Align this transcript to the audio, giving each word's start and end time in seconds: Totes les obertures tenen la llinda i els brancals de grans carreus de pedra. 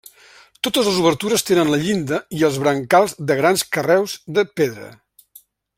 Totes 0.67 0.87
les 0.89 0.95
obertures 1.01 1.45
tenen 1.49 1.69
la 1.73 1.79
llinda 1.83 2.21
i 2.39 2.41
els 2.49 2.59
brancals 2.65 3.15
de 3.33 3.39
grans 3.43 3.67
carreus 3.77 4.17
de 4.39 4.49
pedra. 4.61 4.91